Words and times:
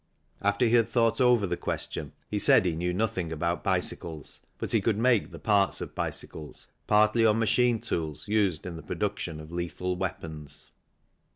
After 0.41 0.65
he 0.65 0.73
had 0.73 0.89
thought 0.89 1.21
over 1.21 1.45
the 1.45 1.55
question 1.55 2.13
he 2.27 2.39
said 2.39 2.65
he 2.65 2.75
knew 2.75 2.91
nothing 2.91 3.31
about 3.31 3.63
bicycles 3.63 4.41
but 4.57 4.71
he 4.71 4.81
could 4.81 4.97
make 4.97 5.29
the 5.29 5.37
parts 5.37 5.79
of 5.79 5.93
bicycles, 5.93 6.67
partly 6.87 7.23
on 7.23 7.37
machine 7.37 7.79
tools 7.79 8.27
used 8.27 8.65
in 8.65 8.77
the 8.77 8.81
production 8.81 9.39
of 9.39 9.51
lethal 9.51 9.95
weapons. 9.95 10.71